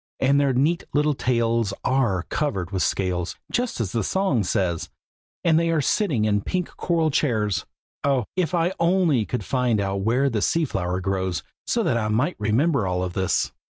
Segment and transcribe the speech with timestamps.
[0.19, 4.89] and their neat little tails are covered with scales, just as the song says,
[5.43, 7.67] and they are sitting in pink coral chairs.
[8.03, 8.25] Oh!
[8.35, 12.35] if I could only find out where the sea flower grows, so that I might
[12.39, 13.51] remember all this!"